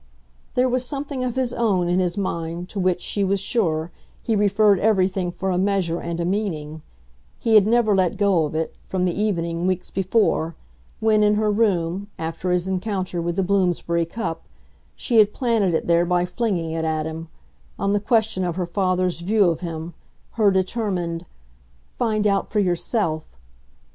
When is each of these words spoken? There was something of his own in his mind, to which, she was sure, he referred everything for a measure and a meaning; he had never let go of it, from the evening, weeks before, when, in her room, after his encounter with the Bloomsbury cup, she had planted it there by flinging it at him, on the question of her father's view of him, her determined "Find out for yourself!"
There 0.55 0.67
was 0.67 0.83
something 0.83 1.23
of 1.23 1.35
his 1.35 1.53
own 1.53 1.87
in 1.87 1.99
his 1.99 2.17
mind, 2.17 2.69
to 2.69 2.79
which, 2.79 3.03
she 3.03 3.23
was 3.23 3.39
sure, 3.39 3.91
he 4.23 4.35
referred 4.35 4.79
everything 4.79 5.29
for 5.29 5.51
a 5.51 5.59
measure 5.59 5.99
and 5.99 6.19
a 6.19 6.25
meaning; 6.25 6.81
he 7.37 7.53
had 7.53 7.67
never 7.67 7.95
let 7.95 8.17
go 8.17 8.45
of 8.45 8.55
it, 8.55 8.73
from 8.83 9.05
the 9.05 9.13
evening, 9.13 9.67
weeks 9.67 9.91
before, 9.91 10.55
when, 10.99 11.21
in 11.21 11.35
her 11.35 11.51
room, 11.51 12.07
after 12.17 12.49
his 12.49 12.67
encounter 12.67 13.21
with 13.21 13.35
the 13.35 13.43
Bloomsbury 13.43 14.07
cup, 14.07 14.45
she 14.95 15.17
had 15.17 15.35
planted 15.35 15.75
it 15.75 15.85
there 15.85 16.07
by 16.07 16.25
flinging 16.25 16.71
it 16.71 16.83
at 16.83 17.05
him, 17.05 17.27
on 17.77 17.93
the 17.93 17.99
question 17.99 18.43
of 18.43 18.55
her 18.55 18.65
father's 18.65 19.19
view 19.19 19.51
of 19.51 19.59
him, 19.59 19.93
her 20.31 20.49
determined 20.49 21.27
"Find 21.99 22.25
out 22.25 22.47
for 22.49 22.59
yourself!" 22.59 23.37